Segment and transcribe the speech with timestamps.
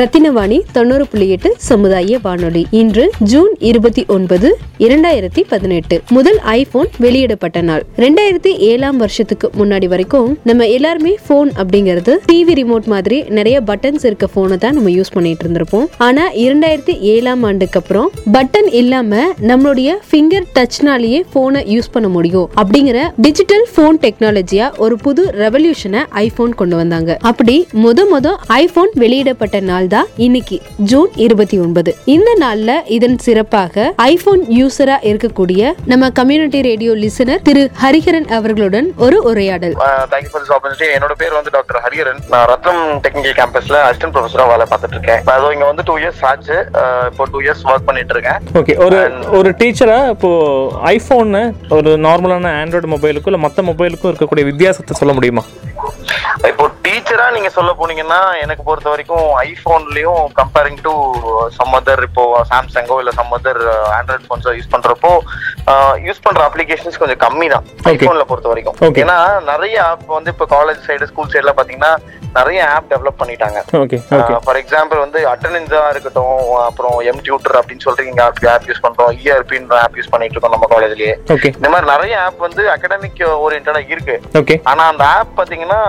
[0.00, 2.66] ரத்தினவாணி தொண்ணூறு புள்ளி எட்டு சமுதாய வானொலி.
[2.70, 6.02] இன்று ஜூன் இருபத்தி ஒன்பது இரண்டாயிரத்தி பதினெட்டு.
[6.10, 7.82] முதல் ஐபோன் வெளியிடப்பட்ட நாள்.
[7.96, 14.26] ரெண்டாயிரத்தி ஏழாம் வருஷத்துக்கு முன்னாடி வரைக்கும் நம்ம எல்லாருமே போன் அப்படிங்கிறது டிவி ரிமோட் மாதிரி நிறைய பட்டன்ஸ் இருக்க
[14.26, 15.86] போனை தான் நம்ம யூஸ் பண்ணிட்டு இருந்திருப்போம்.
[15.98, 23.10] ஆனா இரண்டாயிரத்தி ஏழாம் ஆண்டுக்கு அப்புறம் பட்டன் இல்லாம நம்மளுடைய ஃபிங்கர் டச்னாலேயே போனை யூஸ் பண்ண முடியும் அப்படிங்கிற
[23.16, 27.18] டிஜிட்டல் போன் டெக்னாலஜியா ஒரு புது ரெவல்யூஷனை ஐபோன் கொண்டு வந்தாங்க.
[27.20, 30.56] அப்படி முத முத ஐபோன் வெளியிடப்பட்ட நாள் தான் இன்னைக்கு
[30.90, 31.90] ஜூன் இருபத்தி ஒன்பது.
[32.14, 39.18] இந்த நாள்ல இதன் சிறப்பாக ஐபோன் யூசரா இருக்கக்கூடிய நம்ம கம்யூனிட்டி ரேடியோ லிசனர் திரு ஹரிஹரன் அவர்களுடன் ஒரு
[39.30, 39.74] உரையாடல்.
[40.96, 42.20] என்னோட பேர் வந்து டாக்டர் ஹரிஹரன்.
[42.34, 46.22] நான் ரத்னம் டெக்னிக்கல் கேம்பஸ்ல அசிஸ்டன்ட் ப்ரொஃபஸரா வேலை பார்த்துட்டு இருக்கேன் இப்போ அதோ இங்க வந்து டூ இயர்ஸ்
[46.30, 46.58] ஆச்சு.
[47.10, 49.00] இப்போ டூ இயர்ஸ் ஒர்க் பண்ணிட்டு இருக்கேன் ஓகே ஒரு
[49.40, 50.32] ஒரு டீச்சரா இப்போ
[50.94, 51.42] ஐஃபோன்னு
[51.78, 55.44] ஒரு நார்மலான ஆண்ட்ராய்டு மொபைலுக்கும் இல்லை மற்ற மொபைலுக்கும் இருக்கக்கூடிய வித்தியாசத்தை சொல்ல முடியுமா?
[56.50, 59.26] இப்போ டீச்சரா நீங்க சொல்ல போனீங்கன்னா எனக்கு பொறுத்த வரைக்கும்
[59.80, 60.92] ஐபோன்லயும் கம்பேரிங் டு
[61.56, 63.60] சம் அதர் இப்போ சாம்சங்கோ இல்ல சம் அதர்
[63.98, 65.12] ஆண்ட்ராய்ட் போன்ஸோ யூஸ் பண்றப்போ
[66.06, 67.64] யூஸ் பண்ற அப்ளிகேஷன்ஸ் கொஞ்சம் கம்மி தான்.
[67.92, 68.76] ஐபோன்ல பொறுத்த வரைக்கும்.
[69.02, 69.16] ஏன்னா
[69.50, 71.92] நிறைய ஆப் வந்து இப்போ காலேஜ் சைடு ஸ்கூல் சைடுல பாத்தீங்கன்னா
[72.38, 73.58] நிறைய ஆப் டெவலப் பண்ணிட்டாங்க.
[74.46, 76.36] ஃபார் எக்ஸாம்பிள் வந்து அட்டண்டன்ஸா இருக்கட்டும்
[76.68, 79.12] அப்புறம் எம் டியூட்டர் அப்படின்னு சொல்லிட்டு இங்க ஆப் யூஸ் பண்றோம்.
[79.24, 81.14] இஆர்பின்ற ஆப் யூஸ் பண்ணிட்டு இருக்கோம் நம்ம காலேஜ்லயே
[81.56, 84.16] இந்த மாதிரி நிறைய ஆப் வந்து அகடமிக் ஓரியன்டா இருக்கு.
[84.72, 85.80] ஆனா அந்த ஆப் பாத்தீங்கன்னா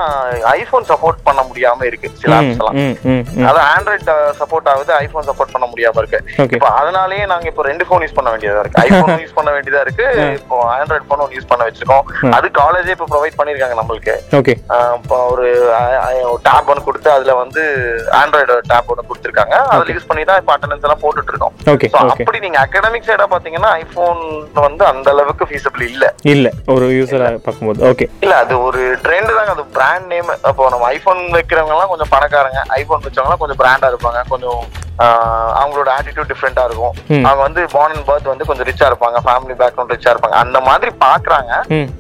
[0.56, 2.80] ஐபோன் சப்போர்ட் பண்ண முடியாம இருக்கு சில ஆப்ஸ் எல்லாம்.
[2.84, 3.46] ம் ம் ம்.
[3.52, 4.08] அது ஆண்ட்ராய்ட்
[4.40, 6.20] சப்போர்ட் ஆகுது ஐபோன் சப்போர்ட் பண்ண முடியாம இருக்கு.
[6.56, 8.80] இப்போ அதனாலயே நாங்க இப்போ ரெண்டு போன் யூஸ் பண்ண வேண்டியதா இருக்கு.
[8.88, 10.06] ஐபோன் யூஸ் பண்ண வேண்டியதா இருக்கு.
[10.40, 12.06] இப்போ ஆண்ட்ராய்ட் போனும் யூஸ் பண்ண வச்சிருக்கோம்.
[12.38, 14.16] அது காலேஜே இப்போ ப்ரொவைட் பண்ணிருக்காங்க நம்மளுக்கு.
[15.02, 15.48] இப்போ ஒரு
[16.48, 17.64] டேப் ஒன்று கொடுத்து அதுல வந்து
[18.22, 19.56] ஆண்ட்ராய்டு டேப் ஒன்று கொடுத்துருக்காங்க.
[19.74, 21.56] அதுல யூஸ் பண்ணி தான் இப்போ அட்டண்டன்ஸ் எல்லாம் போட்டுட்டு இருக்கோம்.
[22.14, 24.22] அப்படி நீங்க அகடமிக் சைடா பாத்தீங்கன்னா ஐபோன்
[24.66, 26.06] வந்து அந்த அளவுக்கு ஃபீஸபிள் இல்ல.
[26.34, 26.48] இல்ல.
[26.74, 27.80] ஒரு யூசரா பார்க்கும்போது.
[27.92, 29.52] ஓகே இல்ல அது ஒரு ட்ரெண்ட் தாங்க.
[29.56, 32.62] அது பிராண்ட் நேம் அப்போ நம்ம ஐபோன் வைக்கிறவங்க எல்லாம் கொஞ்சம் பணக்காரங்க.
[32.80, 34.22] ஐபோன் வச்சவங்க கொஞ்சம் பிராண்டா இருப்பாங்க.
[34.34, 34.62] கொஞ்சம்
[35.60, 36.96] அவங்களோட ஆட்டிடியூட் டிஃப்ரெண்டா இருக்கும்.
[37.28, 39.18] அவங்க வந்து பார்ன் அண்ட் பர்த் வந்து கொஞ்சம் ரிச்சா இருப்பாங்க.
[39.26, 40.38] ஃபேமிலி பேக்ரவுண்ட் ரிச்சா இருப்பாங்க.
[40.46, 41.52] அந்த மாதிரி பாக்குறாங்க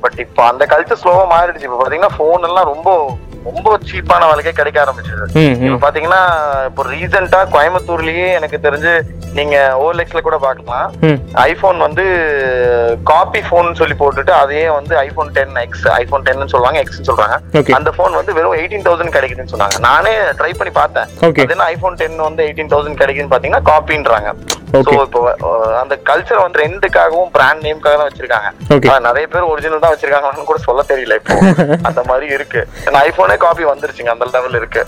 [0.03, 1.67] பட் இப்போ அந்த கல்ச்சர் ஸ்லோவா மாறிடுச்சு.
[1.69, 2.89] இப்போ பாத்தீங்கன்னா போன் எல்லாம் ரொம்ப
[3.47, 5.25] ரொம்ப சீப்பான விலைக்கே கிடைக்க ஆரம்பிச்சது.
[5.65, 6.21] இப்ப பாத்தீங்கன்னா
[6.69, 8.93] இப்போ ரீசெண்டா கோயம்புத்தூர்லயே எனக்கு தெரிஞ்சு
[9.37, 10.87] நீங்க ஓஎல்எக்ஸ்ல கூட பாக்கலாம்.
[11.49, 12.05] ஐபோன் வந்து
[13.11, 17.37] காப்பி போன் சொல்லி போட்டுட்டு அதையே வந்து iPhone ten X iPhone ten சொல்லுவாங்க எக்ஸ் சொல்றாங்க.
[17.79, 19.77] அந்த போன் வந்து வெறும் எயிட்டீன் தௌசண்ட் கிடைக்குதுன்னு சொன்னாங்க.
[19.89, 21.07] நானே ட்ரை பண்ணி பார்த்தேன்.
[21.73, 24.31] ஐபோன் டென் வந்து எயிட்டீன் தௌசண்ட் கிடைக்குதுன்னு பாத்தீங்கன்னா காப்பின்றாங்க
[24.71, 25.21] ஸோ இப்போ
[25.81, 30.83] அந்த கல்ச்சர் வந்து ரெண்டுக்காகவும் பிராண்ட் நேம்காக தான் வச்சிருக்காங்க நிறைய பேர் ஒரிஜினல் தான் வச்சிருக்காங்கன்னு கூட சொல்ல
[30.91, 31.35] தெரியல இப்போ.
[31.89, 32.61] அந்த மாதிரி இருக்கு.
[33.01, 34.83] ஐபோனே காப்பி வந்துருச்சுங்க அந்த லெவல் இருக்கு.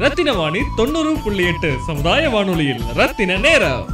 [0.00, 3.84] ரத்தின வாணி தொண்ணூறு புள்ளி எட்டு சமுதாய வானொலியில் ரத்தின நேரம்.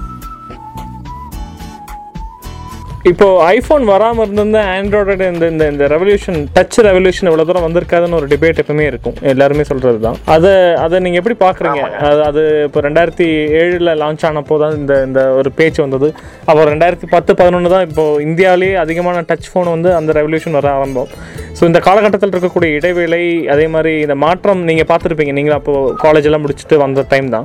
[3.11, 8.27] இப்போ ஐஃபோன் வராம இருந்திருந்த ஆண்ட்ராய்டோட இந்த இந்த இந்த ரெவல்யூஷன் டச் ரெவல்யூஷன் இவ்வளவு தூரம் வந்திருக்காதுன்னு ஒரு
[8.33, 9.17] டிபேட் எப்பவுமே இருக்கும்.
[9.33, 10.53] எல்லாருமே சொல்றது தான் அதை
[10.85, 13.27] அதை நீங்க எப்படி பாக்குறீங்க அது அது இப்போ ரெண்டாயிரத்தி
[13.61, 16.11] ஏழுல லான்ச் ஆனப்போ தான் இந்த இந்த ஒரு பேச்சு வந்தது.
[16.49, 21.11] அப்போ ரெண்டாயிரத்தி பத்து பதினொன்று தான் இப்போ இந்தியாவிலேயே அதிகமான டச் ஃபோன் வந்து அந்த ரெவல்யூஷன் வர ஆரம்பம்.
[21.59, 23.21] ஸோ இந்த காலகட்டத்தில் இருக்கக்கூடிய இடைவேளை
[23.57, 25.35] அதே மாதிரி இந்த மாற்றம் நீங்க பார்த்துருப்பீங்க.
[25.41, 25.75] நீங்களும் அப்போ
[26.05, 27.45] காலேஜ் எல்லாம் முடிச்சுட்டு வந்த டைம் தான்.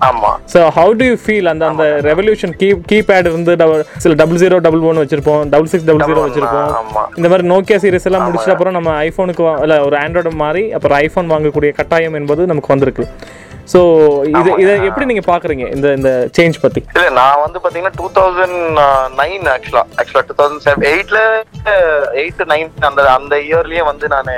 [0.54, 4.60] So how do you feel அந்த அந்த ரெவல்யூஷன் கீ கீபேட் இருந்து double- சில டபுள் ஜீரோ
[4.68, 5.44] டபுள் ஒன் வச்சிருப்போம்.
[5.50, 7.04] டபுள் சிக்ஸ் டபுள் ஜீரோ வச்சிருப்போம் ஆமா.
[7.18, 11.32] இந்த மாதிரி நோக்கியா சீரிஸ் எல்லாம் முடிச்சிட்ட அப்புறம் நம்ம ஐஃபோனுக்கு இல்ல ஒரு ஆண்ட்ராய்டு மாறி அப்புறம் ஐஃபோன்
[11.32, 13.06] வாங்கக்கூடிய கட்டாயம் என்பது நமக்கு வந்திருக்கு.
[13.72, 13.80] ஸோ
[14.40, 15.66] இது இதை எப்படி நீங்க பாக்குறீங்க?
[15.76, 16.82] இந்த இந்த சேஞ்ச் பத்தி.
[16.98, 18.60] இல்ல நான் வந்து பாத்தீங்கன்னா two thousand
[19.22, 21.20] nine actually actually two thousand seven எயிட்ல
[22.22, 24.32] எயிட் நைன் அந்த அந்த இயர்லயே வந்து நான்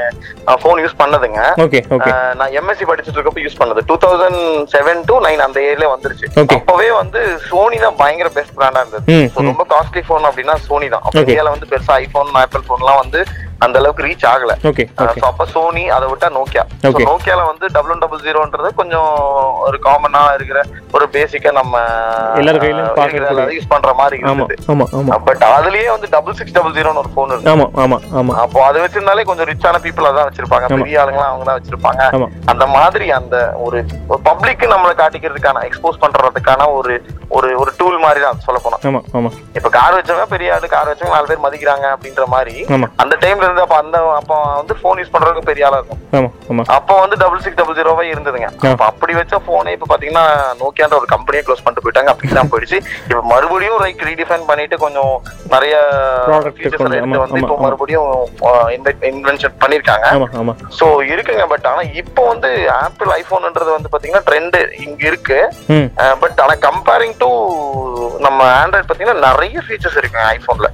[0.63, 1.41] ஃபோன் யூஸ் பண்ணதுங்க.
[1.65, 3.83] ஓகே ஓகே நான் எம்எஸ்சி படிச்சுட்டு இருக்கப்ப யூஸ் பண்ணது.
[3.91, 4.41] Two thousand
[4.75, 6.29] seven to nine அந்த இயர்ல வந்துருச்சு.
[6.57, 9.19] அப்பவே வந்து சோனி தான் பயங்கர பெஸ்ட் பிராண்டா இருந்தது.
[9.51, 11.05] ரொம்ப காஸ்ட்லி போன் அப்படின்னா சோனி தான்.
[11.21, 13.21] இந்தியால வந்து பெருசா ஐபோன் ஆப்பிள் போன்லாம் வந்து
[13.65, 14.51] அந்த அளவுக்கு ரீச் ஆகல.
[15.29, 16.63] அப்ப சோனி அதை விட்டா நோக்கியா.
[17.09, 19.09] நோக்கியால வந்து டபுள் டபுள் ஜீரோன்றது கொஞ்சம்
[19.67, 20.59] ஒரு காமனா இருக்கிற
[20.97, 21.73] ஒரு பேசிக்கா நம்ம
[23.55, 24.55] யூஸ் பண்ற மாதிரி இருந்தது.
[25.27, 28.33] பட் அதுலயே வந்து டபுள் சிக்ஸ் டபுள் ஜீரோன்னு ஒரு போன் இருக்கு ஆமா ஆமா ஆமா.
[28.43, 30.65] அப்போ அதை வச்சிருந்தாலே கொஞ்சம் ரிச்சான பீப்புள் அதான் வச்சிருப்பாங்க.
[30.75, 32.01] பெரிய ஆளுங்களாம் அவங்க தான் வச்சிருப்பாங்க
[32.53, 33.35] அந்த மாதிரி அந்த
[33.65, 33.77] ஒரு
[34.29, 36.93] பப்ளிக் நம்மளை காட்டிக்கிறதுக்கான எக்ஸ்போஸ் பண்றதுக்கான ஒரு
[37.37, 38.77] ஒரு ஒரு டூல் மாதிரி தான் சொல்ல போனா.
[39.57, 42.55] இப்ப கார் வச்சவங்க பெரிய ஆளு கார் வச்சவங்க நாலு பேர் மதிக்கிறாங்க அப்படின்ற மாதிரி
[43.03, 45.97] அந்த டைம்ல இருந்து அப்ப அந்த அப்ப வந்து போன் யூஸ் பண்றவங்க பெரிய ஆளா இருக்கும்
[46.77, 48.47] அப்ப வந்து டபுள் சிக்ஸ் டபுள் ஜீரோவா இருந்ததுங்க.
[48.69, 50.23] அப்ப அப்படி வச்ச போனே இப்ப பாத்தீங்கன்னா
[50.61, 52.11] நோக்கியான்ற ஒரு கம்பெனியே க்ளோஸ் பண்ணிட்டு போயிட்டாங்க.
[52.13, 52.77] அப்படிதான் போயிடுச்சு.
[53.09, 55.13] இப்ப மறுபடியும் ரைட் ரீடிஃபைன் பண்ணிட்டு கொஞ்சம்
[55.53, 55.75] நிறைய
[57.23, 57.57] வந்து இப்போ.
[57.65, 58.09] மறுபடியும்
[59.11, 60.07] இன்வென்ஷன் பண்ணிருக்காங்க.
[60.79, 62.51] சோ இருக்குங்க பட் ஆனா இப்போ வந்து
[62.83, 64.57] ஆப்பிள் ஐபோன்ன்றது வந்து பாத்தீங்கன்னா ட்ரெண்ட்
[64.87, 65.39] இங்க இருக்கு.
[66.23, 67.29] பட் ஆனா கம்பேரிங் டு
[68.27, 70.69] நம்ம ஆண்ட்ராய்ட் பாத்தீங்கன்னா நிறைய ஃபீச்சர்ஸ் இருக்குங்க ஐபோன்ல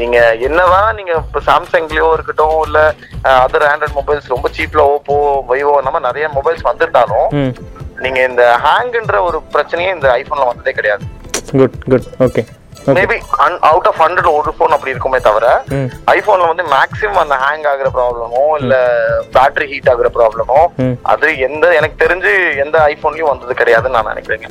[0.00, 2.80] நீங்க என்னதான் நீங்க இப்ப சாம்சங்லயோ இருக்கட்டும் இல்ல
[3.42, 5.16] அதர் ஆண்ட்ராய்ட் மொபைல்ஸ் ரொம்ப சீப்ல ஓப்போ
[5.50, 7.52] விவோ மாதிரி நிறைய மொபைல்ஸ் வந்திருந்தாலும் ம்.
[8.00, 11.04] நீங்க இந்த ஹேங்ன்ற ஒரு பிரச்சனையே இந்த ஐபோன்ல வந்ததே கிடையாது.
[11.52, 12.42] Good good okay
[12.88, 13.16] maybe
[13.68, 15.46] out of hundred ஒரு ஃபோன் அப்படி இருக்குமே தவிர
[16.12, 18.74] ஐபோன்ல வந்து மேக்ஸிமம் அந்த ஹேங் ஆகுற ப்ராப்ளமோ இல்ல
[19.32, 20.58] பேட்டரி ஹீட் ஆகுற ப்ராப்ளமோ
[21.12, 24.50] அது எந்த எனக்கு தெரிஞ்சு எந்த ஐபோன்லயும் வந்தது கிடையாதுன்னு நான் நினைக்கிறேங்க.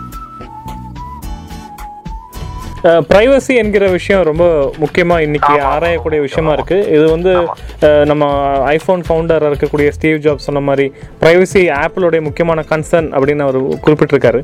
[3.09, 4.43] ப்ரைவசி என்கிற விஷயம் ரொம்ப
[4.83, 6.77] முக்கியமா இன்னைக்கு ஆராயக்கூடிய விஷயமா இருக்கு.
[6.95, 7.31] இது வந்து
[8.11, 8.23] நம்ம
[8.75, 10.85] ஐஃபோன் ஃபவுண்டர் இருக்கக்கூடிய ஸ்டீவ் ஜாப்ஸ் சொன்ன மாதிரி
[11.21, 14.39] ப்ரைவசி ஆப்பிளோடைய முக்கியமான கன்சர்ன் அப்படின்னு அவர் குறிப்பிட்டிருக்காரு.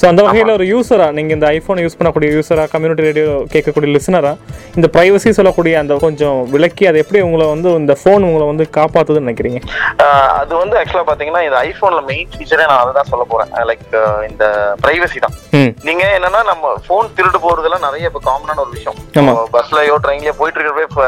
[0.00, 4.32] ஸோ அந்த வகையில் ஒரு யூசரா நீங்க இந்த ஐஃபோன் யூஸ் பண்ணக்கூடிய யூசரா கம்யூனிட்டி ரேடியோ கேட்கக்கூடிய லிசனரா
[4.78, 9.26] இந்த ப்ரைவசி சொல்லக்கூடிய அந்த கொஞ்சம் விளக்கி அது எப்படி உங்களை வந்து இந்த ஃபோன் உங்களை வந்து காப்பாத்துதுன்னு
[9.26, 9.60] நினைக்கிறீங்க?
[10.40, 13.52] அது வந்து ஆக்சுவலா பாத்தீங்கன்னா இந்த ஐபோன்ல மெயின் ஃபீச்சரே நான் அதை தான் சொல்ல போறேன்.
[13.70, 13.86] லைக்
[14.30, 14.44] இந்த
[14.84, 15.36] பிரைவசி தான்.
[15.60, 15.72] ம்.
[15.88, 17.38] நீங்க என்னன்னா நம்ம போன் திருடு
[17.84, 18.98] நிறைய இப்ப காமனான ஒரு விஷயம்.
[19.54, 21.06] பஸ்லயோ ட்ரெயின்லயோ போயிட்டு இருக்கிறப்ப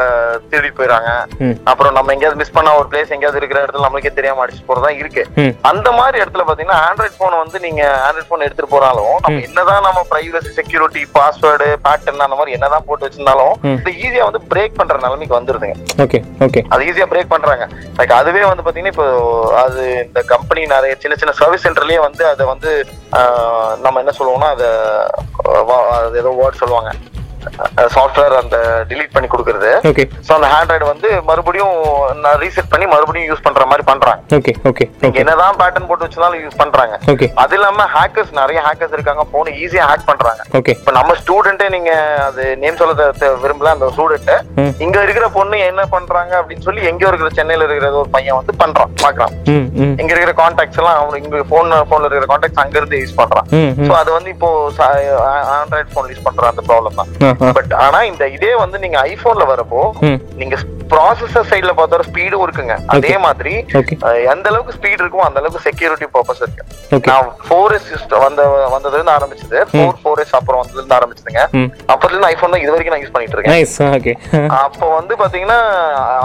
[0.77, 1.55] போயிடுறாங்க ம்.
[1.63, 5.23] அப்புறம் நம்ம எங்கேயாவது மிஸ் பண்ண ஒரு பிளேஸ் எங்கேயாவது இருக்கிற இடத்துல நம்மளுக்கே தெரியாம அடிச்சு போறதா இருக்கு.
[5.69, 10.03] அந்த மாதிரி இடத்துல பாத்தீங்கன்னா ஆண்ட்ராய்ட் போன் வந்து நீங்க ஆண்ட்ராய்ட் போன் எடுத்துட்டு போனாலும் நம்ம என்னதான் நம்ம
[10.11, 13.53] பிரைவசி செக்யூரிட்டி பாஸ்வேர்டு பேட்டர்ன் அந்த மாதிரி என்னதான் போட்டு வச்சிருந்தாலும்.
[13.75, 15.77] இது ஈஸியா வந்து பிரேக் பண்ற நிலைமைக்கு வந்துருதுங்க.
[16.05, 16.63] Okay okay.
[16.73, 17.67] அது ஈஸியா பிரேக் பண்றாங்க.
[17.99, 19.07] லைக் அதுவே வந்து பாத்தீங்கன்னா இப்போ
[19.63, 22.71] அது இந்த கம்பெனி நிறைய சின்ன சின்ன சர்வீஸ் சென்டர்லயே வந்து அதை வந்து
[23.85, 24.69] நம்ம என்ன சொல்லுவோம்னா அதை
[26.21, 26.91] ஏதோ வேர்ட் சொல்லுவாங்க
[27.95, 28.57] சாஃப்ட்வேர் அந்த
[28.91, 29.71] delete பண்ணி கொடுக்கறது.
[29.91, 31.75] ஓகே ஸோ அந்த ஹேண்ட்ராய்டு வந்து மறுபடியும்
[32.23, 34.21] நான் ரீசெட் பண்ணி மறுபடியும் யூஸ் பண்ற மாதிரி பண்றாங்க.
[34.39, 34.87] ஓகே ஓகே
[35.21, 36.95] என்னதான் பேட்டர்ன் போட்டு வச்சிருந்தாலும் யூஸ் பண்றாங்க.
[37.13, 40.41] ஓகே அது இல்லாம ஹேக்கர்ஸ் நிறைய ஹேக்கர்ஸ் இருக்காங்க போன் ஈஸியா ஹேக் பண்றாங்க.
[40.59, 41.91] ஓகே இப்ப நம்ம ஸ்டூடெண்ட்டே நீங்க
[42.27, 43.09] அது நேம் சொல்ல
[43.43, 44.33] விரும்பல அந்த ஸ்டூடெண்ட்.
[44.85, 48.93] இங்க இருக்கிற பொண்ணு என்ன பண்றாங்க அப்படின்னு சொல்லி எங்கேயோ இருக்கிற சென்னையில இருக்கிற ஒரு பையன் வந்து பண்றான்
[49.05, 49.33] பாக்குறான்.
[50.01, 53.47] இங்க இருக்கிற கான்டாக்ட்ஸ் எல்லாம் அவங்க இங்க போன் போன்ல இருக்கிற கான்டாக்ட்ஸ் அங்க இருந்து யூஸ் பண்றான்.
[53.87, 54.49] சோ அது வந்து இப்போ
[55.57, 57.11] ஆண்ட்ராய்ட் போன் யூஸ் பண்ற அந்த ப்ராப்ளம் தான்.
[57.57, 59.81] பட் ஆனா இந்த இதே வந்து நீங்க ஐபோன்ல வரப்போ
[60.41, 60.55] நீங்க
[60.93, 62.73] ப்ராசஸர் சைடுல பார்த்தா ஸ்பீடும் இருக்குங்க.
[62.95, 63.53] அதே மாதிரி
[64.33, 66.63] எந்த அளவுக்கு ஸ்பீட் இருக்குமோ அந்த அளவுக்கு செக்யூரிட்டி பர்பஸ் இருக்கு.
[67.09, 67.87] நான் ஃபோர் எஸ்
[68.25, 68.43] வந்த
[68.73, 69.59] வந்ததுல இருந்து ஆரம்பிச்சது.
[69.71, 71.43] ஃபோர் ஃபோர் எஸ் அப்புறம் வந்ததுல இருந்து ஆரம்பிச்சதுங்க.
[71.91, 73.55] அப்பத்துல இருந்து ஐபோன் தான் இது வரைக்கும் நான் யூஸ் பண்ணிட்டு இருக்கேன்.
[74.65, 75.59] அப்போ வந்து பாத்தீங்கன்னா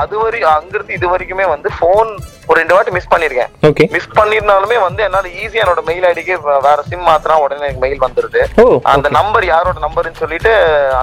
[0.03, 2.13] அது வரை அங்கிருந்து இது வரைக்குமே வந்து போன்
[2.51, 3.51] ஒரு ரெண்டு வாட்டி மிஸ் பண்ணிருக்கேன்.
[3.69, 6.35] ஓகே மிஸ் பண்ணிருந்தாலுமே வந்து என்னால ஈஸியா என்னோட மெயில் ஐடிக்கு
[6.67, 8.41] வேற சிம் மாத்தினா உடனே எனக்கு மெயில் வந்துருது.
[8.93, 10.53] அந்த நம்பர் யாரோட நம்பர்னு சொல்லிட்டு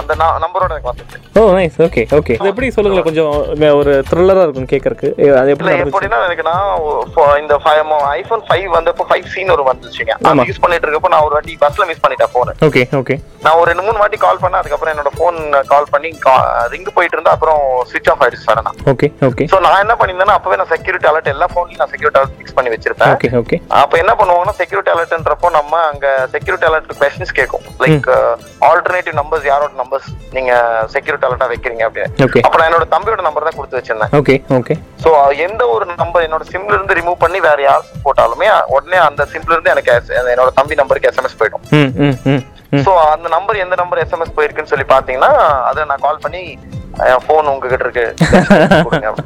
[0.00, 0.12] அந்த
[0.44, 1.20] நம்பரோட எனக்கு வந்துருச்சு.
[1.38, 3.32] ஓ நைஸ் ஓகே ஓகே அது எப்படி சொல்லுங்களேன் கொஞ்சம்
[3.80, 7.56] ஒரு த்ரில்லரா இருக்கும் கேட்கறதுக்கு அது எப்படி எப்படின்னா எனக்கு நான் இந்த
[8.18, 10.14] ஐபோன் ஃபைவ் வந்தப்போ ஃபைவ் சீன் ஒரு வந்துச்சுங்க.
[10.30, 13.68] அது யூஸ் பண்ணிட்டு இருக்கப்போ நான் ஒரு வாட்டி பஸ்ல மிஸ் பண்ணிட்டேன் போன் ஓகே ஓகே நான் ஒரு
[13.70, 15.38] ரெண்டு மூணு வாட்டி கால் பண்ணேன் அதுக்கப்புறம் என்னோட போன்
[15.72, 16.10] கால் பண்ணி
[16.74, 20.58] ரிங் போயிட்டு இருந்தா அப்புறம் சுவிச் ஆஃப் ஆயிடுச்சு சடனா ஓகே ஓகே சோ நான் என்ன பண்ணிருந்தேன்னா அப்பவே
[20.60, 23.12] நான் செக்யூரிட்டி அலர்ட் எல்லா போன்லயும் நான் செக்யூரிட்டி அலர்ட் ஃபிக்ஸ் பண்ணி வச்சிருப்பேன்.
[23.16, 28.08] ஓகே ஓகே அப்ப என்ன பண்ணுவாங்கன்னா செக்யூரிட்டி அலர்ட்ன்றப்போ நம்ம அங்க செக்யூரிட்டி அலர்ட் கொஸ்டின்ஸ் கேட்கும் லைக்
[28.70, 30.52] ஆல்டர்னேட்டிவ் நம்பர்ஸ் யாரோட நம்பர்ஸ் நீங்க
[30.94, 32.44] செக்யூரிட்டி அலர்ட்டா வைக்கிறீங்க அப்படின்னு.
[32.46, 34.12] அப்ப நான் என்னோட தம்பியோட நம்பர் தான் கொடுத்து வச்சிருந்தேன்.
[34.20, 35.10] ஓகே ஓகே சோ
[35.46, 39.74] எந்த ஒரு நம்பர் என்னோட சிம்ல இருந்து ரிமூவ் பண்ணி வேற யார் போட்டாலுமே உடனே அந்த சிம்ல இருந்து
[39.74, 39.92] எனக்கு
[40.34, 41.64] என்னோட தம்பி நம்பருக்கு எஸ்எம்எஸ் போயிடும்.
[42.86, 45.32] சோ அந்த நம்பர் எந்த நம்பர் எஸ்எம்எஸ் போயிருக்குன்னு சொல்லி பாத்தீங்கன்னா
[45.68, 46.42] அதை நான் கால் பண்ணி
[47.26, 48.06] போன் உங்ககிட்ட இருக்கு.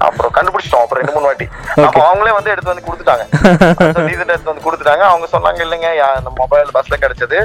[0.07, 0.83] அப்புறம் கண்டுபிடிச்சிட்டோம்.
[0.85, 1.47] அப்புறம் ரெண்டு மூணு வாட்டி
[1.87, 3.25] அப்போ அவங்களே வந்து எடுத்து வந்து கொடுத்துட்டாங்க.
[4.09, 5.05] ரீசன் எடுத்து வந்து கொடுத்துட்டாங்க.
[5.11, 5.91] அவங்க சொன்னாங்க இல்லைங்க
[6.21, 7.39] இந்த மொபைல் பஸ்ல கிடைச்சது.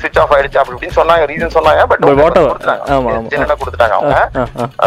[0.00, 1.26] சுவிச் ஆஃப் ஆயிடுச்சு அப்படி இப்படின்னு சொன்னாங்க.
[1.32, 2.04] ரீசன் சொன்னாங்க பட்.
[2.10, 3.58] கொடுத்துட்டாங்க.
[3.62, 4.18] கொடுத்துட்டாங்க அவங்க.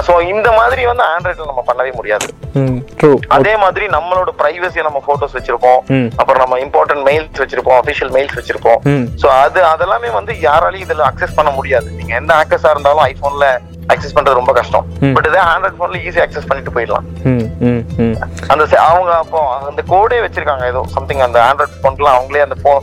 [0.07, 2.27] சோ இந்த மாதிரி வந்து ஆண்ட்ராய்ட்ல நம்ம பண்ணவே முடியாது.
[3.37, 5.79] அதே மாதிரி நம்மளோட பிரைவசியை நம்ம போட்டோஸ் வச்சிருப்போம்.
[5.97, 6.09] ம்.
[6.21, 8.79] அப்புறம் நம்ம இம்பார்ட்டன்ட் மெயில்ஸ் வச்சிருப்போம் அபிஷியல் மெயில்ஸ் வச்சிருப்போம்.
[9.23, 11.89] சோ அது அதெல்லாமே வந்து யாராலையும் இதுல அக்சஸ் பண்ண முடியாது.
[11.99, 13.47] நீங்க எந்த ஹேக்கர்ஸா இருந்தாலும் ஐபோன்ல
[13.93, 14.85] அக்சஸ் பண்றது ரொம்ப கஷ்டம்.
[15.15, 17.05] பட் இதே ஆண்ட்ராய்ட் போன்ல ஈஸியா அக்சஸ் பண்ணிட்டு போயிடலாம்.
[18.51, 20.65] அந்த அவங்க அப்போ அந்த கோடே வச்சிருக்காங்க.
[20.71, 22.81] ஏதோ சம்திங் அந்த ஆண்ட்ராய்ட் போன்ல அவங்களே அந்த போன்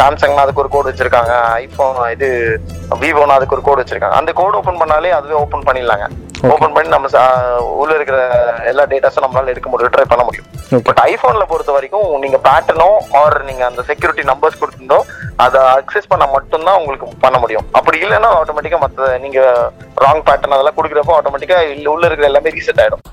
[0.00, 1.34] சாம்சங்னா அதுக்கு ஒரு கோடு வச்சிருக்காங்க.
[1.62, 2.28] ஐபோன் இது
[3.04, 4.18] விவோனா அதுக்கு ஒரு கோடு வச்சிருக்காங்க.
[4.22, 6.08] அந்த கோடு ஓபன் பண்ணாலே அதுவே ஓபன் பண்ணிடலாங்க.
[6.54, 7.08] ஓபன் பண்ணி நம்ம
[7.82, 8.18] உள்ள இருக்கிற
[8.72, 10.48] எல்லா டேட்டாஸும் நம்மளால எடுக்க முடியும் ட்ரை பண்ண முடியும்.
[10.70, 12.88] பட் ஐபோன்ல பொறுத்த வரைக்கும் நீங்க பேட்டர்னோ
[13.20, 14.98] ஆர் நீங்க அந்த செக்யூரிட்டி நம்பர்ஸ் கொடுத்திருந்தோ
[15.44, 17.66] அதை அக்சஸ் பண்ண மட்டும்தான் உங்களுக்கு பண்ண முடியும்.
[17.78, 19.40] அப்படி இல்லைன்னா ஆட்டோமேட்டிக்கா மத்த நீங்க
[20.04, 21.58] ராங் பேட்டர்ன் அதெல்லாம் கொடுக்குறப்போ ஆட்டோமேட்டிக்கா
[21.94, 23.04] உள்ள இருக்கிற எல்லாமே ரீசெட் ஆயிடும்.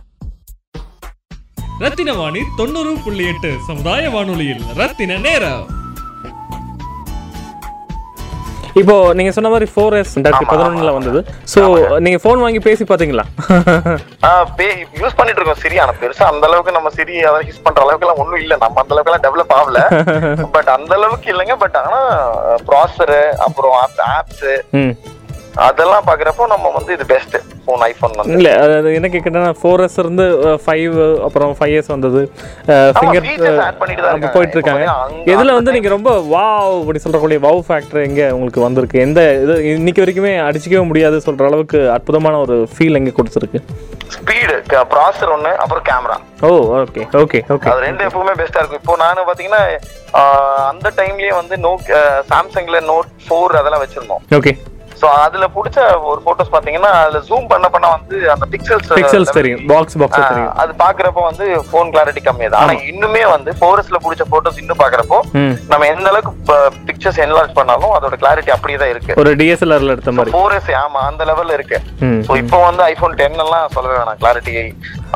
[1.84, 5.64] ரத்தின வாணி தொண்ணூறு புள்ளி எட்டு சமுதாய வானொலியில் ரத்தின நேரம்.
[8.82, 11.20] இப்போ நீங்க சொன்ன மாதிரி ஃபோர் எஸ் ரெண்டாயிரத்தி பதினொன்னுல வந்தது.
[11.54, 11.62] ஸோ
[12.06, 13.26] நீங்க ஃபோன் வாங்கி பேசி பாத்தீங்களா?
[15.02, 15.78] யூஸ் பண்ணிட்டு இருக்கோம் சிரி.
[15.84, 18.54] ஆனா பெருசா அந்த அளவுக்கு நம்ம சிரி அதை யூஸ் பண்ற அளவுக்கு எல்லாம் ஒண்ணும் இல்ல.
[18.64, 19.80] நம்ம அந்த அளவுக்கு எல்லாம் டெவலப் ஆகல.
[20.56, 21.58] பட் அந்த அளவுக்கு இல்லைங்க.
[21.64, 22.02] பட் ஆனா
[22.70, 23.16] ப்ராசர்
[23.48, 23.78] அப்புறம்
[24.18, 24.46] ஆப்ஸ்
[25.66, 28.34] அதெல்லாம் பாக்குறப்போ நம்ம வந்து இது பெஸ்ட் போன் ஐபோன் வந்து.
[28.36, 30.26] இல்ல அது என்ன கேட்குறேன்னா ஃபோர் எஸ் இருந்து
[30.64, 30.96] ஃபைவ்
[31.28, 32.22] அப்புறம் ஃபைவ் எஸ் வந்தது.
[32.98, 33.28] ஃபிங்கர்.
[34.36, 34.86] போயிட்டு இருக்காங்க.
[35.34, 38.98] இதுல வந்து நீங்க ரொம்ப வாவ் அப்படி சொல்றக்கூடிய வாவ் ஃபேக்டர் எங்க உங்களுக்கு வந்திருக்கு?
[39.00, 43.62] எந்த இது இன்னைக்கு வரைக்குமே அடிச்சிக்கவே முடியாது சொல்ற அளவுக்கு அற்புதமான ஒரு ஃபீல் எங்க கொடுத்துருக்கு?
[44.16, 44.56] ஸ்பீடு
[44.92, 48.82] ப்ராசர் ஒண்ணு அப்புறம் camera oh okay okay okay அது ரெண்டு எப்பவுமே பெஸ்டா இருக்கும்.
[48.82, 49.64] இப்போ நானு பாத்தீங்கன்னா
[50.20, 51.88] ஆஹ், அந்த டைம்லயே வந்து நோக்
[52.32, 54.24] சாம்சங்ல நோட் ஃபோர் அதெல்லாம் வச்சிருந்தோம்.
[54.40, 54.54] ஓகே
[55.04, 55.78] சோ அதுல புடிச்ச
[56.10, 59.62] ஒரு போட்டோஸ் பாத்தீங்கன்னா அதுல ஜூம் பண்ண பண்ண வந்து அந்த பிக்சல்ஸ் பிக்சல்ஸ் தெரியும்.
[59.72, 60.52] பாக்ஸ் பாக்ஸ் தெரியும்.
[60.62, 62.62] அது பாக்குறப்போ வந்து போன் கிளாரிட்டி கம்மியா தான்.
[62.64, 65.18] ஆனா இன்னுமே வந்து ஃபோரஸ்ட்ல புடிச்ச போட்டோஸ் இன்னும் பாக்குறப்போ
[65.72, 66.58] நம்ம எந்த அளவுக்கு
[66.90, 69.18] பிக்சர்ஸ் என்லார்ஜ் பண்ணாலும் அதோட கிளாரிட்டி அப்படியே தான் இருக்கு.
[69.24, 70.34] ஒரு டிஎஸ்எல்ஆர்ல எடுத்த மாதிரி.
[70.36, 71.80] ஃபோரஸ் ஆமா அந்த லெவல்ல இருக்கு.
[72.28, 74.20] ஸோ இப்போ வந்து ஐபோன் டென் எல்லாம் சொல்லவே வேணாம்.
[74.24, 74.56] கிளாரிட்டி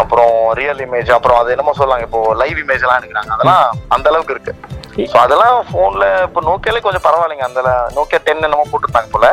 [0.03, 3.31] அப்புறம் ரியல் இமேஜ் அப்புறம் அது என்னமோ சொல்லுவாங்க இப்போ லைவ் இமேஜ் எல்லாம் எடுக்கிறாங்க.
[3.37, 3.65] அதெல்லாம்
[3.97, 4.53] அந்த அளவுக்கு இருக்கு.
[5.11, 7.47] ஸோ அதெல்லாம் போன்ல இப்போ நோக்கியாலே கொஞ்சம் பரவாயில்லைங்க.
[7.49, 7.61] அந்த
[7.97, 9.27] நோக்கியா டென் என்னமோ போட்டிருந்தாங்க போல.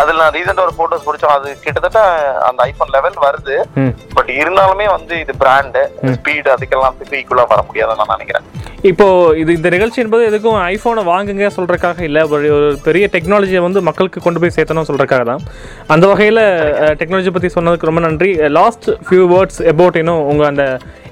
[0.00, 2.00] அதுல நான் ரீசெண்டா ஒரு போட்டோஸ் பிடிச்சோம் அது கிட்டத்தட்ட
[2.48, 3.56] அந்த ஐபோன் லெவல் வருது.
[4.16, 5.82] பட் இருந்தாலுமே வந்து இது பிராண்டு
[6.16, 8.46] ஸ்பீடு அதுக்கெல்லாம் ஈக்குவலா வர முடியாதுன்னு நான் நினைக்கிறேன்.
[8.90, 9.06] இப்போ
[9.42, 12.22] இது இந்த நிகழ்ச்சி என்பது எதுக்கும் ஐஃபோனை வாங்குங்க சொல்றதுக்காக இல்லை.
[12.34, 15.42] ஒரு ஒரு பெரிய டெக்னாலஜியை வந்து மக்களுக்கு கொண்டு போய் சேர்த்தணும் சொல்றதுக்காக தான்.
[15.94, 16.42] அந்த வகையில்
[17.00, 18.30] டெக்னாலஜி பற்றி சொன்னதுக்கு ரொம்ப நன்றி.
[18.58, 20.66] லாஸ்ட் ஃபியூ வேர்ட்ஸ் அபவுட் இன்னும் உங்கள் அந்த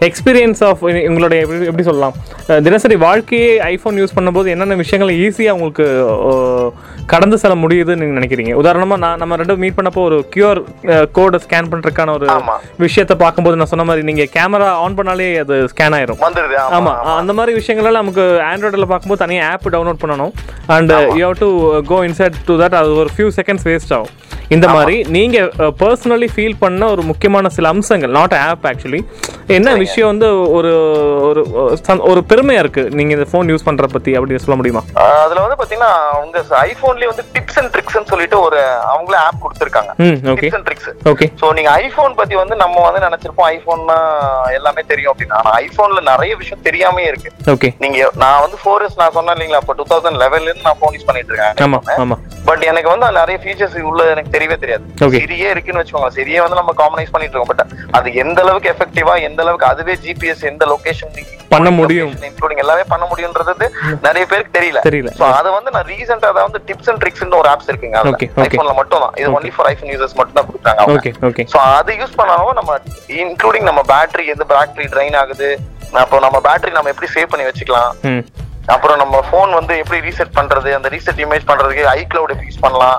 [0.08, 2.14] எக்ஸ்பீரியன்ஸ் ஆஃப் உங்களுடைய எப்படி எப்படி சொல்லலாம்?
[2.66, 5.86] தினசரி வாழ்க்கையே ஐஃபோன் யூஸ் பண்ணும்போது என்னென்ன விஷயங்களை ஈஸியாக உங்களுக்கு
[7.12, 8.52] கடந்து செல்ல முடியுதுன்னு நீங்கள் நினைக்கிறீங்க?
[8.60, 10.60] உதாரணமாக நான் நம்ம ரெண்டும் மீட் பண்ணப்போ ஒரு கியூஆர்
[11.16, 12.28] கோடை ஸ்கேன் பண்ணுறதுக்கான ஒரு.
[12.84, 16.20] விஷயத்தை பார்க்கும்போது நான் சொன்ன மாதிரி நீங்கள் கேமரா ஆன் பண்ணாலே அது ஸ்கேன் ஆயிரும்.
[16.26, 20.34] வந்துருது ஆமா அந்த மாதிரி விஷயங்கள்லாம் நமக்கு ஆண்ட்ராய்டில் பார்க்கும்போது தனியாக ஆப் டவுன்லோட் பண்ணணும்.
[20.76, 21.50] And you have to
[21.92, 24.12] go inside to that அது ஒரு ஃபியூ செகண்ட்ஸ் வேஸ்ட் ஆகும்.
[24.48, 25.38] இந்த மாதிரி நீங்க
[25.82, 29.00] பர்சனலி ஃபீல் பண்ண ஒரு முக்கியமான சில அம்சங்கள் நாட் ஆப் ஆக்சுவலி
[29.56, 30.72] என்ன விஷயம் வந்து ஒரு
[31.28, 31.42] ஒரு
[32.10, 32.82] ஒரு பெருமையா இருக்கு?
[32.98, 34.82] நீங்க இந்த ஃபோன் யூஸ் பண்ற பத்தி அப்படி சொல்ல முடியுமா?
[35.24, 35.92] அதுல வந்து பாத்தீங்கன்னா
[36.24, 38.60] உங்க ஐபோன்லயே வந்து டிப்ஸ் அண்ட் ட்ரிக்ஸ்னு சொல்லிட்டு ஒரு
[38.92, 39.90] அவங்களே ஆப் கொடுத்துருக்காங்க.
[40.32, 43.48] Okay tips and tricks okay so நீங்க ஐபோன் பத்தி வந்து நம்ம வந்து நினைச்சிருப்போம்.
[43.54, 43.98] ஐபோன்னா
[44.58, 47.32] எல்லாமே தெரியும் அப்படின்னா ஆனா ஐபோன்ல நிறைய விஷயம் தெரியாமே இருக்கு.
[47.54, 49.62] ஓகே நீங்க நான் வந்து ஃபோர் இயர்ஸ் நான் சொன்னேன் இல்லைங்களா?
[49.64, 51.62] அப்போ டூ தௌசண்ட் லெவன்ல இருந்து நான் ஃபோன் யூஸ் பண்ணிட்டு இருக்கேன்.
[51.66, 52.18] ஆமா ஆமா.
[52.50, 54.84] பட் எனக்கு வந்து நிறைய ஃபீச்சர்ஸ் உள்ள எனக்கு தெரியவே தெரியாது.
[55.20, 57.64] சிரியே இருக்குன்னு வச்சுக்கோங்க சிரியே வந்து நம்ம காமனைஸ் பண்ணிட்டு இருக்கோம் பட்
[57.98, 61.12] அது எந்த அளவுக்கு எஃபெக்டிவா எந்த அளவுக்கு அதுவே ஜிபிஎஸ் எந்த லொகேஷன்
[61.54, 62.12] பண்ண முடியும்.
[62.28, 63.66] இன்க்ளூடிங் எல்லாமே பண்ண முடியும்ன்றது
[64.06, 65.10] நிறைய பேருக்கு தெரியல தெரியல.
[65.18, 67.98] சோ அது வந்து நான் ரீசெண்டா அதை வந்து டிப்ஸ் அண்ட் ட்ரிக்ஸ்னு ஒரு ஆப்ஸ் இருக்குங்க.
[68.46, 70.96] ஐபோன்ல மட்டும் தான் இது ஒன்லி ஃபார் ஐபோன் யூசர்ஸ் மட்டும் தான் அவங்க.
[70.96, 72.78] ஓகே ஓகே சோ அது யூஸ் பண்ணாலும் நம்ம
[73.24, 75.50] இன்க்ளூடிங் நம்ம பேட்டரி எந்த பேட்டரி ட்ரைன் ஆகுது
[76.02, 77.92] அப்போ நம்ம பேட்டரி நம்ம எப்படி சேவ் பண்ணி வச்சுக்கலாம்
[78.72, 82.98] அப்புறம் நம்ம ஃபோன் வந்து எப்படி ரீசெட் பண்றது அந்த ரீசெட் இமேஜ் பண்றதுக்கு ஐ கிளவுட் யூஸ் பண்ணலாம்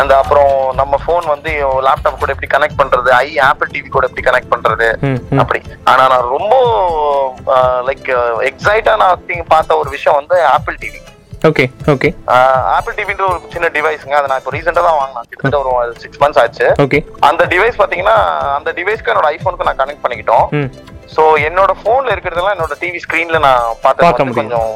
[0.00, 1.52] அந்த அப்புறம் நம்ம ஃபோன் வந்து
[1.86, 4.88] லேப்டாப் கூட எப்படி கனெக்ட் பண்றது ஐ ஆப்பிள் டிவி கூட எப்படி கனெக்ட் பண்றது
[5.42, 5.60] அப்படி.
[5.92, 6.54] ஆனா நான் ரொம்ப
[7.90, 8.08] லைக்
[8.50, 9.22] எக்ஸைட்டா நான்
[9.54, 11.00] பார்த்த ஒரு விஷயம் வந்து Apple TV
[11.48, 12.08] okay okay
[12.76, 15.26] Apple டிவின்ற ஒரு சின்ன டிவைஸ்ங்க அதை நான் இப்போ ரீசெண்டா தான் வாங்கினேன்.
[15.30, 16.68] கிட்டத்தட்ட ஒரு சிக்ஸ் மந்த்ஸ் ஆச்சு.
[16.84, 16.98] ஓகே
[17.28, 18.16] அந்த டிவைஸ் பாத்தீங்கன்னா
[18.58, 20.46] அந்த டிவைஸ்க்கு என்னோட ஐபோனுக்கு நான் கனெக்ட் பண்ணிக்கிட்டோம்.
[21.14, 24.32] சோ என்னோட போன்ல இருக்கிறதெல்லாம் என்னோட டிவி ஸ்கிரீன்ல நான் பார்த்து.
[24.40, 24.72] கொஞ்சம்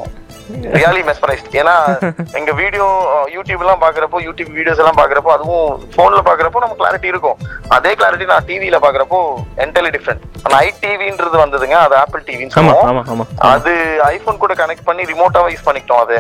[0.75, 1.75] ரியலி மெஸ்பரைஸ்ட் ஏன்னா
[2.38, 2.87] எங்க வீடியோ
[3.35, 5.66] யூடியூப் எல்லாம் பாக்குறப்போ யூடியூப் வீடியோஸ் எல்லாம் பாக்குறப்போ அதுவும்
[5.97, 7.37] போன்ல பாக்குறப்போ நம்ம கிளாரிட்டி இருக்கும்.
[7.76, 9.18] அதே கிளாரிட்டி நான் டிவில பாக்குறப்போ
[9.64, 13.25] என்டலி டிஃப்ரெண்ட் ஆனா ஐ டிவின்றது வந்ததுங்க அது ஆப்பிள் டிவின்னு சொல்லுவோம்.
[13.52, 13.73] அது
[14.11, 16.18] ஐபோன் கூட கனெக்ட் பண்ணி ரிமோட்டாவே யூஸ் பண்ணிக்கிட்டோம் அது.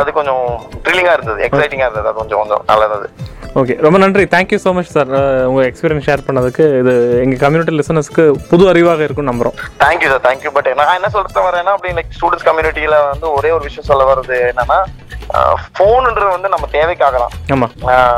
[0.00, 0.42] அது கொஞ்சம்
[0.84, 3.08] த்ரில்லிங்கா இருந்தது எக்ஸைட்டிங்கா இருந்தது அது கொஞ்சம் கொஞ்சம் நல்லது
[3.58, 4.24] ஓகே ரொம்ப நன்றி.
[4.32, 5.08] Thank you so much sir
[5.50, 6.64] உங்கள் எக்ஸ்பீரியன்ஸ் ஷேர் பண்ணதுக்கு.
[6.80, 6.92] இது
[7.22, 11.72] எங்கள் கம்யூனிட்டி லிசனர்ஸ்க்கு புது அறிவாக இருக்கும்னு நம்புகிறோம் தேங்க்யூ சார் தேங்க்யூ பட் நான் என்ன சொல்றது வரேன்னா
[11.76, 14.78] அப்படி லைக் ஸ்டூடெண்ட்ஸ் கம்யூனிட்டியில வந்து ஒரே ஒரு விஷயம் சொல்ல வர்றது என்னன்னா
[15.78, 17.34] ஃபோனுன்றது வந்து நம்ம தேவைக்காகலாம்.
[17.54, 17.74] ஆமாம்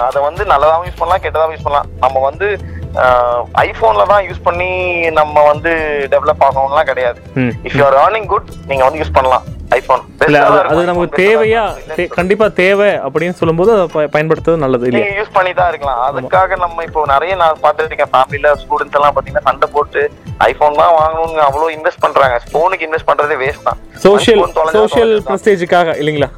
[0.09, 1.89] அதை வந்து நல்லதாவும் யூஸ் பண்ணலாம் கெட்டதாவும் யூஸ் பண்ணலாம்.
[2.05, 2.47] நம்ம வந்து
[3.67, 4.71] ஐபோன்ல தான் யூஸ் பண்ணி
[5.21, 5.73] நம்ம வந்து
[6.15, 7.19] டெவலப் ஆகணும்லாம் கிடையாது.
[7.67, 9.45] If you are earning good நீங்க வந்து யூஸ் பண்ணலாம்.
[9.75, 10.03] ஐபோன்.
[10.71, 11.63] அது நமக்கு தேவையா?
[12.19, 15.09] கண்டிப்பா தேவை அப்படின்னு சொல்லும்போது அதை பயன்படுத்துறது நல்லது இல்லையா?
[15.19, 16.01] யூஸ் பண்ணி தான் இருக்கலாம்.
[16.09, 18.13] அதுக்காக நம்ம இப்போ நிறைய நான் பார்த்துருக்கேன்.
[18.15, 20.03] ஃபேமிலில ஸ்டூடெண்ட்ஸ் எல்லாம் பாத்தீங்கன்னா சண்டை போட்டு
[20.51, 22.39] ஐபோன் தான் வாங்கணுங்க அவ்வளவு இன்வெஸ்ட் பண்றாங்க.
[22.55, 23.81] போனுக்கு இன்வெஸ்ட் பண்றதே வேஸ்ட் தான்.
[24.07, 24.43] Social
[24.79, 25.15] social.
[25.29, 26.31] பிரஸ்டேஜுக்காக இல்லைங்களா?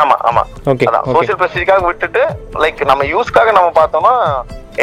[0.00, 0.42] ஆமா ஆமா.
[0.72, 0.86] Okay.
[1.14, 2.22] சோஷியல் பிரஸ்டீஜ்க்காக விட்டுட்டு
[2.64, 4.14] லைக் நம்ம யூஸ்க்காக நம்ம பார்த்தோம்னா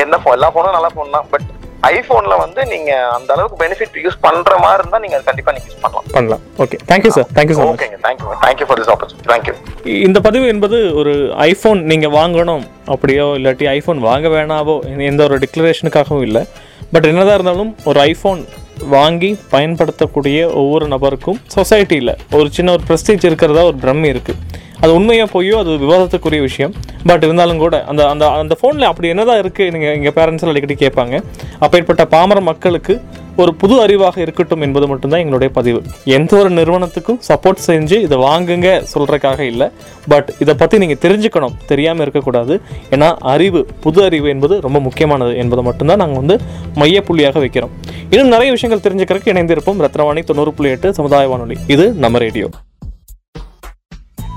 [0.01, 1.29] என்ன எல்லா போனும் நல்ல போன் தான்.
[1.31, 1.47] பட்
[1.87, 6.07] ஐபோன்ல வந்து நீங்க அந்த அளவுக்கு பெனிஃபிட் யூஸ் பண்ற மாதிரி இருந்தா நீங்க கண்டிப்பா நீங்க யூஸ் பண்ணலாம்.
[6.11, 6.41] பண்ணலாம்.
[6.63, 9.55] Okay thank you sir thank you so much ஓகேங்க thank you thank you for this opportunity thank you
[10.07, 11.13] இந்த பதிவு என்பது ஒரு
[11.49, 14.75] ஐஃபோன் நீங்கள் வாங்கணும் அப்படியோ இல்லாட்டி ஐஃபோன் வாங்க வேணாவோ
[15.11, 16.43] எந்த ஒரு டிக்ளரேஷனுக்காகவும் இல்லை.
[16.93, 18.41] பட் என்னதான் இருந்தாலும் ஒரு ஐஃபோன்
[18.95, 25.29] வாங்கி பயன்படுத்தக்கூடிய ஒவ்வொரு நபருக்கும் சொசைட்டியில் ஒரு சின்ன ஒரு ப்ரெஸ்டீஜ் இருக்கிறதா ஒரு பிரம்மி இருக்குது அது உண்மையாக
[25.35, 26.73] போயோ அது விவாதத்துக்குரிய விஷயம்.
[27.09, 31.15] பட் இருந்தாலும் கூட அந்த அந்த அந்த ஃபோனில் அப்படி என்னதான் இருக்குது நீங்கள் எங்கள் பேரண்ட்ஸில் அடிக்கடி கேட்பாங்க.
[31.65, 32.93] அப்பேற்பட்ட பாமர மக்களுக்கு
[33.41, 35.79] ஒரு புது அறிவாக இருக்கட்டும் என்பது மட்டும்தான் எங்களுடைய பதிவு.
[36.17, 39.67] எந்த ஒரு நிறுவனத்துக்கும் சப்போர்ட் செஞ்சு இதை வாங்குங்க சொல்கிறக்காக இல்லை.
[40.13, 41.55] பட் இதை பற்றி நீங்கள் தெரிஞ்சுக்கணும்.
[41.71, 42.55] தெரியாமல் இருக்கக்கூடாது.
[42.95, 46.37] ஏன்னா அறிவு புது அறிவு என்பது ரொம்ப முக்கியமானது என்பதை மட்டும்தான் நாங்கள் வந்து
[46.81, 47.75] மையப்புள்ளியாக வைக்கிறோம்.
[48.13, 49.83] இன்னும் நிறைய விஷயங்கள் தெரிஞ்சுக்கிறதுக்கு இணைந்திருப்போம்.
[49.87, 51.57] ரத்னவாணி தொண்ணூறு புள்ளி எட்டு சமுதாய வானொலி.
[51.75, 52.49] இது நம்ம ரேடியோ.